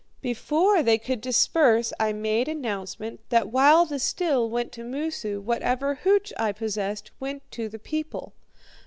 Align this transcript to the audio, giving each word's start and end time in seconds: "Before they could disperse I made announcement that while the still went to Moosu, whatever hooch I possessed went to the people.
"Before 0.23 0.81
they 0.81 0.97
could 0.97 1.21
disperse 1.21 1.93
I 1.99 2.11
made 2.11 2.47
announcement 2.47 3.19
that 3.29 3.51
while 3.51 3.85
the 3.85 3.99
still 3.99 4.49
went 4.49 4.71
to 4.71 4.83
Moosu, 4.83 5.39
whatever 5.39 5.93
hooch 5.93 6.33
I 6.37 6.53
possessed 6.53 7.11
went 7.19 7.43
to 7.51 7.69
the 7.69 7.77
people. 7.77 8.33